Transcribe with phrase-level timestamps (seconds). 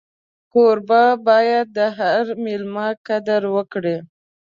[0.51, 3.97] کوربه باید د هر مېلمه قدر وکړي.